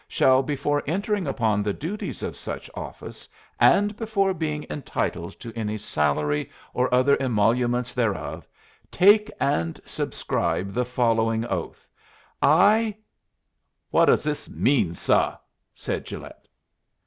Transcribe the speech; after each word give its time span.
shall 0.07 0.41
before 0.41 0.81
entering 0.87 1.27
upon 1.27 1.61
the 1.61 1.73
duties 1.75 2.23
of 2.23 2.35
such 2.35 2.71
office, 2.73 3.29
and 3.59 3.95
before 3.97 4.33
being 4.33 4.65
entitled 4.67 5.39
to 5.39 5.53
any 5.55 5.77
salary 5.77 6.49
or 6.73 6.91
other 6.91 7.15
emoluments 7.19 7.93
thereof, 7.93 8.47
take 8.89 9.29
and 9.39 9.79
subscribe 9.85 10.73
the 10.73 10.85
following 10.85 11.45
oath: 11.45 11.87
I'" 12.41 12.97
"What 13.91 14.05
does 14.05 14.23
this 14.23 14.49
mean, 14.49 14.95
suh?" 14.95 15.37
said 15.75 16.03
Gilet. 16.03 16.47